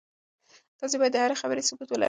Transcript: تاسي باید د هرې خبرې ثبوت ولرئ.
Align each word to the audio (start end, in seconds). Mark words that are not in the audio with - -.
تاسي 0.79 0.95
باید 0.99 1.13
د 1.13 1.17
هرې 1.23 1.35
خبرې 1.41 1.61
ثبوت 1.69 1.87
ولرئ. 1.89 1.99